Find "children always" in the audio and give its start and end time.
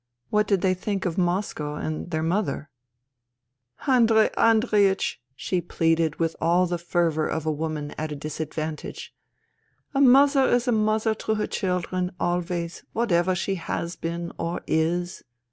11.45-12.83